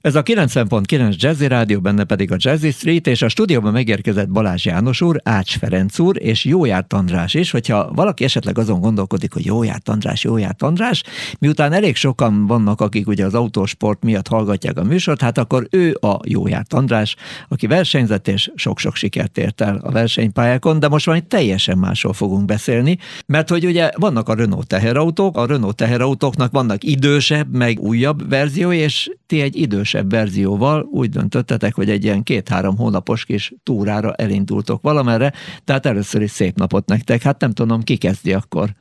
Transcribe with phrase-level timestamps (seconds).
[0.00, 4.64] Ez a 90.9 Jazzy Rádió, benne pedig a Jazzy Street, és a stúdióban megérkezett Balázs
[4.64, 9.44] János úr, Ács Ferenc úr, és Jójárt András is, hogyha valaki esetleg azon gondolkodik, hogy
[9.44, 11.02] Jójárt András, Jójárt András,
[11.38, 15.96] miután elég sokan vannak, akik ugye az autósport miatt hallgatják a műsort, hát akkor ő
[16.00, 17.16] a Jójárt András,
[17.48, 22.44] aki versenyzett és sok-sok sikert ért el a versenypályákon, de most valami teljesen másról fogunk
[22.44, 28.28] beszélni, mert hogy ugye vannak a Renault teherautók, a Renault teherautóknak vannak idősebb, meg újabb
[28.28, 33.52] verziói, és ti egy idős idősebb verzióval úgy döntöttetek, hogy egy ilyen két-három hónapos kis
[33.62, 35.32] túrára elindultok valamerre,
[35.64, 37.22] tehát először is szép napot nektek.
[37.22, 38.74] Hát nem tudom, ki kezdi akkor.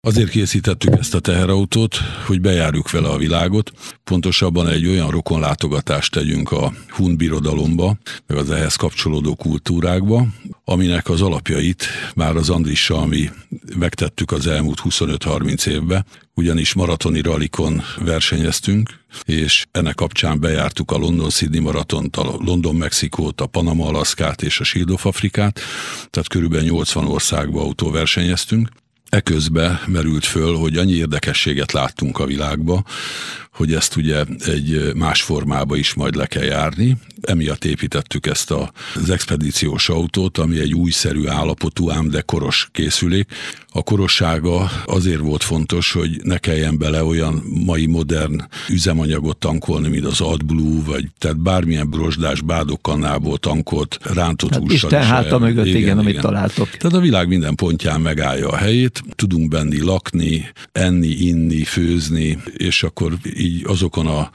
[0.00, 1.96] Azért készítettük ezt a teherautót,
[2.26, 3.72] hogy bejárjuk vele a világot,
[4.04, 10.26] pontosabban egy olyan rokonlátogatást tegyünk a Hun birodalomba, meg az ehhez kapcsolódó kultúrákba,
[10.64, 11.84] aminek az alapjait
[12.14, 13.30] már az Andrissal mi
[13.78, 16.04] megtettük az elmúlt 25-30 évben,
[16.38, 18.90] ugyanis maratoni rallikon versenyeztünk,
[19.24, 25.06] és ennek kapcsán bejártuk a London-Sydney maratont, a London-Mexikót, a Panama-Alaszkát és a Shield of
[25.06, 25.60] Afrikát,
[26.10, 28.68] tehát körülbelül 80 országba autóversenyeztünk.
[29.08, 32.84] Eközben merült föl, hogy annyi érdekességet láttunk a világba,
[33.58, 36.96] hogy ezt ugye egy más formába is majd le kell járni.
[37.20, 38.50] Emiatt építettük ezt
[38.94, 43.26] az expedíciós autót, ami egy újszerű állapotú, ám de koros készülék.
[43.72, 50.04] A korossága azért volt fontos, hogy ne kelljen bele olyan mai modern üzemanyagot tankolni, mint
[50.04, 54.90] az AdBlue, vagy tehát bármilyen brosdás bádokkannából tankolt rántott hát hússal.
[54.90, 56.68] Isten háta mögött, igen, igen, amit találtok.
[56.70, 62.82] Tehát a világ minden pontján megállja a helyét, tudunk benni lakni, enni, inni, főzni, és
[62.82, 64.30] akkor így azokon a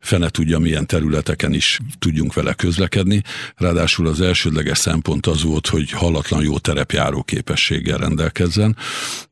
[0.00, 3.22] fene tudja milyen területeken is tudjunk vele közlekedni.
[3.56, 8.76] Ráadásul az elsődleges szempont az volt, hogy halatlan jó terepjáró képességgel rendelkezzen,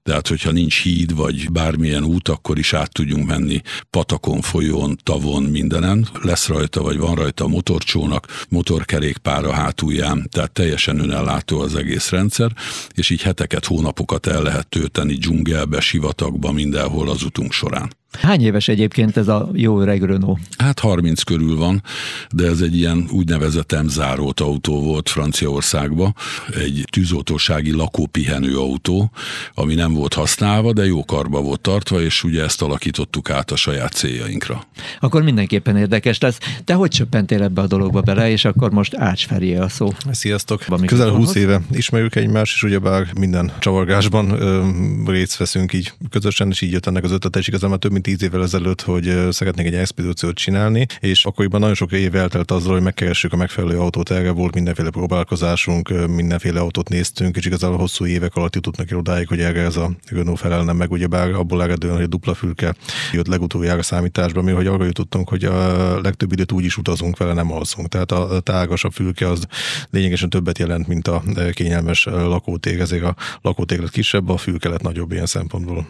[0.06, 5.42] tehát hogyha nincs híd vagy bármilyen út, akkor is át tudjunk menni patakon, folyón, tavon,
[5.42, 6.08] mindenen.
[6.22, 12.10] Lesz rajta, vagy van rajta a motorcsónak, motorkerékpár a hátulján, tehát teljesen önellátó az egész
[12.10, 12.52] rendszer,
[12.94, 17.90] és így heteket, hónapokat el lehet tölteni dzsungelbe, sivatagba, mindenhol az utunk során.
[18.20, 20.40] Hány éves egyébként ez a jó öreg Renault?
[20.58, 21.82] Hát 30 körül van,
[22.30, 26.12] de ez egy ilyen úgynevezett zárót autó volt Franciaországba,
[26.54, 29.10] egy tűzoltósági lakópihenő autó,
[29.54, 33.56] ami nem volt használva, de jó karba volt tartva, és ugye ezt alakítottuk át a
[33.56, 34.66] saját céljainkra.
[35.00, 36.38] Akkor mindenképpen érdekes lesz.
[36.64, 39.88] Te hogy csöppentél ebbe a dologba bele, és akkor most Ács Ferié a szó.
[40.10, 40.64] Sziasztok!
[40.86, 44.64] Közel 20 éve ismerjük egymást, és ugyebár minden csavargásban ö,
[45.10, 48.22] részt veszünk így közösen, és így jött ennek az ötlete, és igazából több mint tíz
[48.22, 52.82] évvel ezelőtt, hogy szeretnék egy expedíciót csinálni, és akkoriban nagyon sok év eltelt azzal, hogy
[52.82, 58.34] megkeressük a megfelelő autót, erre volt mindenféle próbálkozásunk, mindenféle autót néztünk, és igazából hosszú évek
[58.34, 62.04] alatt jutottak el odáig, hogy erre ez a Renault felelne meg, ugyebár abból eredően, hogy
[62.04, 62.74] a dupla fülke
[63.12, 67.32] jött legutoljára számításba, mi hogy arra jutottunk, hogy a legtöbb időt úgy is utazunk vele,
[67.32, 67.88] nem alszunk.
[67.88, 69.46] Tehát a tágasabb fülke az
[69.90, 74.82] lényegesen többet jelent, mint a kényelmes lakótég, ezért a lakótég lett kisebb, a fülke lett
[74.82, 75.86] nagyobb ilyen szempontból.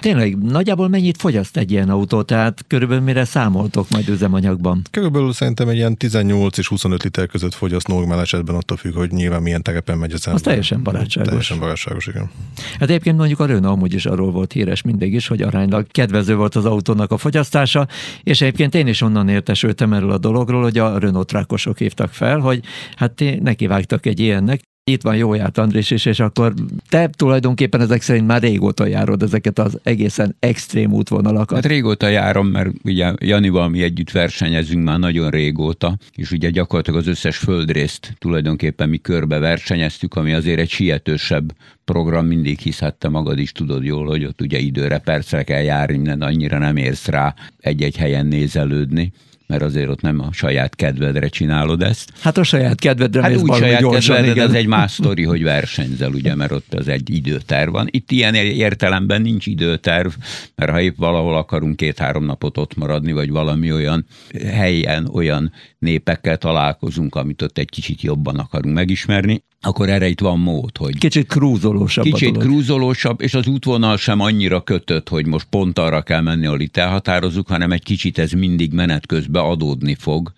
[0.00, 4.82] Tényleg, nagyjából mennyit fogyaszt egy ilyen autó, tehát körülbelül mire számoltok majd üzemanyagban?
[4.90, 9.10] Körülbelül szerintem egy ilyen 18 és 25 liter között fogyaszt normál esetben, attól függ, hogy
[9.10, 10.40] nyilván milyen terepen megy az ember.
[10.40, 11.28] Az teljesen barátságos.
[11.28, 12.30] Teljesen barátságos, igen.
[12.72, 16.36] Hát egyébként mondjuk a Renault amúgy is arról volt híres mindig is, hogy aránylag kedvező
[16.36, 17.88] volt az autónak a fogyasztása,
[18.22, 22.38] és egyébként én is onnan értesültem erről a dologról, hogy a Renault trákosok hívtak fel,
[22.38, 22.64] hogy
[22.96, 26.54] hát nekivágtak egy ilyennek, itt van Jóját Andris is, és akkor
[26.88, 31.56] te tulajdonképpen ezek szerint már régóta járod ezeket az egészen extrém útvonalakat.
[31.56, 37.00] Hát régóta járom, mert ugye Janival mi együtt versenyezünk már nagyon régóta, és ugye gyakorlatilag
[37.00, 41.52] az összes földrészt tulajdonképpen mi körbe versenyeztük, ami azért egy sietősebb
[41.84, 46.10] program mindig, hisz hát magad is tudod jól, hogy ott ugye időre, percre kell járni,
[46.18, 49.12] annyira nem érsz rá egy-egy helyen nézelődni
[49.48, 52.12] mert azért ott nem a saját kedvedre csinálod ezt.
[52.20, 54.48] Hát a saját kedvedre hát mész úgy saját gyorsan, kedvedre, igen.
[54.48, 57.86] ez egy más sztori, hogy versenyzel, ugye, mert ott az egy időterv van.
[57.90, 60.10] Itt ilyen értelemben nincs időterv,
[60.54, 64.06] mert ha épp valahol akarunk két-három napot ott maradni, vagy valami olyan
[64.46, 70.38] helyen, olyan népekkel találkozunk, amit ott egy kicsit jobban akarunk megismerni, akkor erre itt van
[70.38, 70.98] mód, hogy...
[70.98, 76.20] Kicsit krúzolósabb Kicsit krúzolósabb, és az útvonal sem annyira kötött, hogy most pont arra kell
[76.20, 80.32] menni, ahol itt elhatározunk, hanem egy kicsit ez mindig menet közben adódni fog,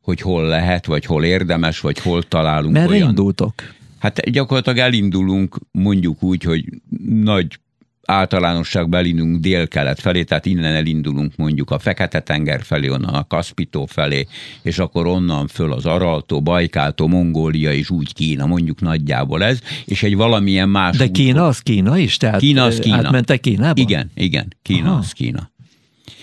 [0.00, 3.08] hogy hol lehet, vagy hol érdemes, vagy hol találunk Merre olyan...
[3.08, 3.54] indultok?
[3.98, 6.64] Hát gyakorlatilag elindulunk mondjuk úgy, hogy
[7.08, 7.58] nagy
[8.06, 14.26] általánosságban elindulunk dél-kelet felé, tehát innen elindulunk mondjuk a Fekete-tenger felé, onnan a Kaszpitó felé,
[14.62, 20.02] és akkor onnan föl az Araltó, Bajkáltó, Mongólia és úgy Kína, mondjuk nagyjából ez, és
[20.02, 22.16] egy valamilyen más De Kína az Kína is?
[22.16, 22.96] Tehát Kína az Kína.
[22.96, 23.80] Átmentek Kínába?
[23.80, 24.98] Igen, igen, Kína Aha.
[24.98, 25.50] az Kína.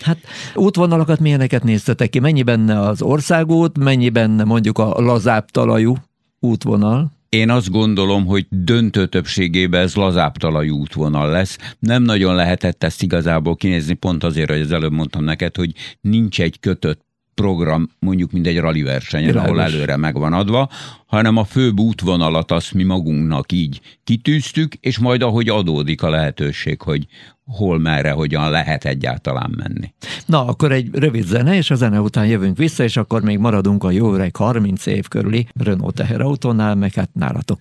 [0.00, 0.18] Hát
[0.54, 2.18] útvonalakat milyeneket néztetek ki?
[2.18, 5.96] Mennyi benne az országút, mennyi benne mondjuk a lazább talajú
[6.40, 7.12] útvonal?
[7.34, 11.58] Én azt gondolom, hogy döntő többségében ez lazább talajú útvonal lesz.
[11.78, 16.40] Nem nagyon lehetett ezt igazából kinézni, pont azért, hogy az előbb mondtam neked, hogy nincs
[16.40, 17.04] egy kötött
[17.34, 20.70] program, mondjuk mint egy rally versenyen, ahol előre meg van adva,
[21.06, 26.80] hanem a főbb útvonalat azt mi magunknak így kitűztük, és majd ahogy adódik a lehetőség,
[26.82, 27.06] hogy
[27.44, 29.92] hol, merre, hogyan lehet egyáltalán menni.
[30.26, 33.84] Na, akkor egy rövid zene, és a zene után jövünk vissza, és akkor még maradunk
[33.84, 37.58] a jó öreg 30 év körüli Renault teherautónál, meg hát nálatok.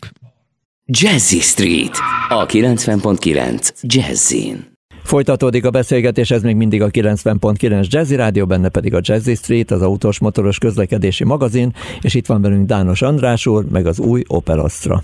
[0.85, 1.97] Jazzy Street,
[2.29, 4.71] a 90.9 Jazzin.
[5.03, 9.71] Folytatódik a beszélgetés, ez még mindig a 90.9 Jazzy Rádió, benne pedig a Jazzy Street,
[9.71, 14.23] az autós motoros közlekedési magazin, és itt van velünk Dános András úr, meg az új
[14.27, 15.03] Opel Astra.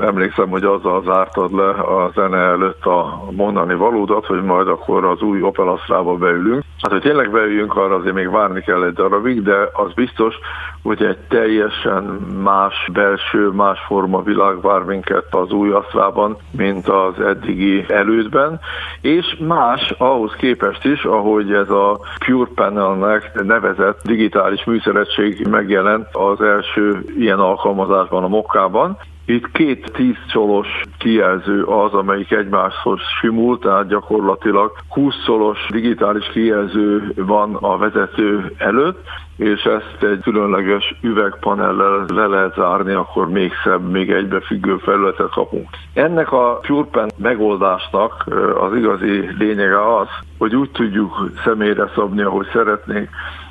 [0.00, 5.20] Emlékszem, hogy azzal zártad le a zene előtt a mondani valódat, hogy majd akkor az
[5.20, 6.62] új Opel Astra-ba beülünk.
[6.80, 10.34] Hát, hogy tényleg beüljünk, arra azért még várni kell egy darabig, de az biztos,
[10.82, 12.02] hogy egy teljesen
[12.42, 18.60] más belső, más forma világ vár minket az új Astrában, mint az eddigi elődben,
[19.00, 26.40] és más ahhoz képest is, ahogy ez a Pure Panelnek nevezett digitális műszeretség megjelent az
[26.40, 33.88] első ilyen alkalmazásban a Mokkában, itt két tíz csolos kijelző az, amelyik egymáshoz simul, tehát
[33.88, 39.04] gyakorlatilag 20 szolos digitális kijelző van a vezető előtt,
[39.36, 45.68] és ezt egy különleges üvegpanellel le lehet zárni, akkor még szebb, még egybefüggő felületet kapunk.
[45.94, 48.24] Ennek a PurePen megoldásnak
[48.60, 50.08] az igazi lényege az,
[50.38, 53.08] hogy úgy tudjuk személyre szabni, ahogy szeretnénk,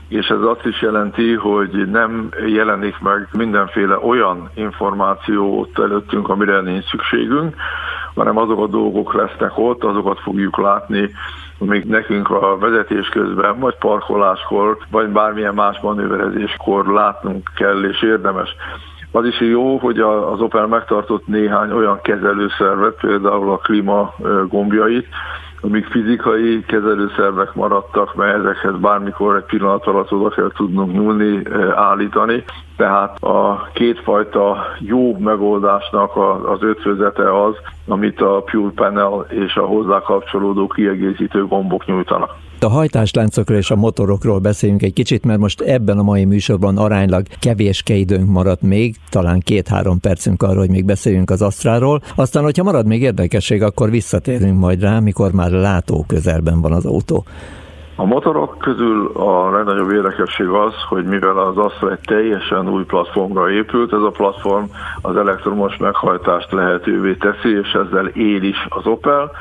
[0.07, 6.61] és ez azt is jelenti, hogy nem jelenik meg mindenféle olyan információ ott előttünk, amire
[6.61, 7.55] nincs szükségünk,
[8.15, 11.11] hanem azok a dolgok lesznek ott, azokat fogjuk látni,
[11.59, 18.55] amik nekünk a vezetés közben, vagy parkoláskor, vagy bármilyen más manőverezéskor látnunk kell és érdemes.
[19.11, 24.13] Az is jó, hogy az Opel megtartott néhány olyan kezelőszervet, például a klíma
[24.47, 25.07] gombjait,
[25.65, 31.79] amik fizikai kezelőszervek maradtak, mert ezekhez bármikor egy pillanat alatt oda kell tudnunk nyúlni, eh,
[31.79, 32.43] állítani.
[32.77, 36.15] Tehát a kétfajta jó megoldásnak
[36.45, 37.55] az ötvözete az,
[37.87, 42.35] amit a Pure Panel és a hozzá kapcsolódó kiegészítő gombok nyújtanak.
[42.59, 47.23] A hajtásláncokról és a motorokról beszéljünk egy kicsit, mert most ebben a mai műsorban aránylag
[47.39, 52.01] kevés időnk maradt még, talán két-három percünk arra, hogy még beszéljünk az Asztráról.
[52.15, 56.85] Aztán, hogyha marad még érdekesség, akkor visszatérünk majd rá, mikor már látó közelben van az
[56.85, 57.25] autó.
[57.95, 63.51] A motorok közül a legnagyobb érdekesség az, hogy mivel az Astra egy teljesen új platformra
[63.51, 64.63] épült, ez a platform
[65.01, 69.31] az elektromos meghajtást lehetővé teszi, és ezzel él is az Opel.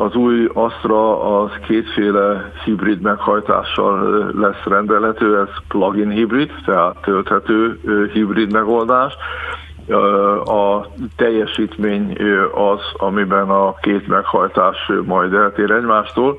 [0.00, 7.80] Az új Astra az kétféle hibrid meghajtással lesz rendelhető, ez plug-in hibrid, tehát tölthető
[8.12, 9.14] hibrid megoldás.
[10.44, 10.86] A
[11.16, 12.16] teljesítmény
[12.54, 16.36] az, amiben a két meghajtás majd eltér egymástól,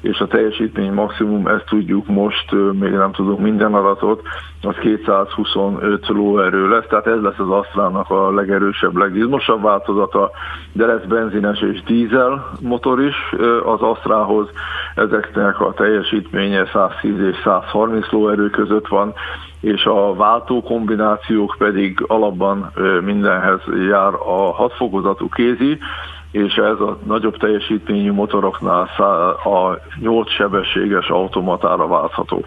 [0.00, 4.22] és a teljesítmény maximum, ezt tudjuk most, még nem tudunk minden adatot,
[4.62, 10.30] az 225 lóerő lesz, tehát ez lesz az Astrának a legerősebb, legizmosabb változata,
[10.72, 13.16] de lesz benzines és dízel motor is
[13.64, 14.48] az Astrához,
[14.94, 19.14] ezeknek a teljesítménye 110 és 130 lóerő között van,
[19.64, 22.72] és a váltó kombinációk pedig alapban
[23.04, 25.78] mindenhez jár a hatfokozatú kézi,
[26.30, 28.88] és ez a nagyobb teljesítményű motoroknál
[29.44, 32.44] a 8 sebességes automatára váltható.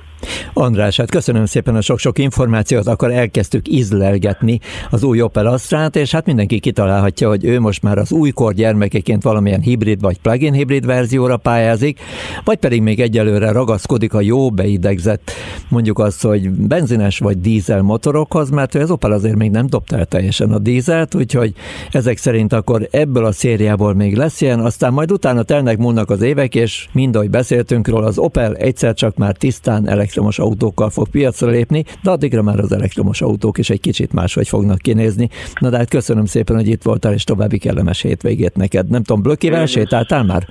[0.54, 4.60] András, hát köszönöm szépen a sok-sok információt, akkor elkezdtük ízlelgetni
[4.90, 9.24] az új Opel Astrát, és hát mindenki kitalálhatja, hogy ő most már az újkor gyermekeként
[9.24, 12.00] valamilyen hibrid vagy plug-in hibrid verzióra pályázik,
[12.44, 15.32] vagy pedig még egyelőre ragaszkodik a jó beidegzett,
[15.70, 20.06] mondjuk azt, hogy benzines vagy dízel motorokhoz, mert az Opel azért még nem dobta el
[20.06, 21.54] teljesen a dízelt, úgyhogy
[21.92, 26.22] ezek szerint akkor ebből a szériából még lesz ilyen, aztán majd utána telnek múlnak az
[26.22, 31.08] évek, és mind ahogy beszéltünk róla, az Opel egyszer csak már tisztán elektromos autókkal fog
[31.10, 35.30] piacra lépni, de addigra már az elektromos autók is egy kicsit máshogy fognak kinézni.
[35.60, 38.90] Na de hát köszönöm szépen, hogy itt voltál, és további kellemes hétvégét neked.
[38.90, 40.48] Nem tudom, Blökivel sétáltál már?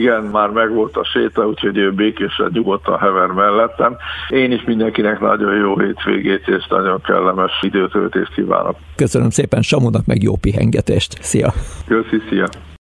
[0.00, 3.96] Igen, már megvolt a séta, úgyhogy ő békésen nyugodtan hever mellettem.
[4.28, 8.76] Én is mindenkinek nagyon jó hétvégét és nagyon kellemes időtöltést kívánok.
[8.96, 11.18] Köszönöm szépen Samunak, meg jó pihengetést.
[11.20, 11.52] Szia!
[11.86, 12.71] Köszi, szia!